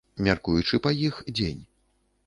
[0.27, 1.63] Мяркуючы па іх, дзень.